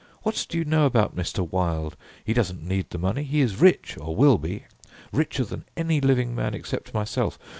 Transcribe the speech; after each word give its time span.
"What 0.23 0.47
do 0.49 0.57
you 0.57 0.65
know 0.65 0.87
about 0.87 1.15
Mr. 1.15 1.47
Wilde? 1.47 1.95
He 2.25 2.33
doesn't 2.33 2.63
need 2.63 2.89
the 2.89 2.97
money. 2.97 3.21
He 3.21 3.39
is 3.39 3.61
rich 3.61 3.99
or 3.99 4.15
will 4.15 4.39
be 4.39 4.63
richer 5.11 5.43
than 5.45 5.63
any 5.77 6.01
living 6.01 6.33
man 6.33 6.55
except 6.55 6.91
myself. 6.95 7.37